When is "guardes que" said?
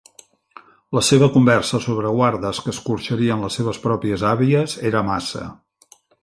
2.15-2.73